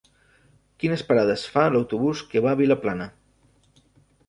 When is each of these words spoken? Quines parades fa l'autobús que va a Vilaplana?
Quines 0.83 1.03
parades 1.09 1.43
fa 1.57 1.67
l'autobús 1.75 2.23
que 2.33 2.43
va 2.47 2.55
a 2.57 2.61
Vilaplana? 2.65 3.09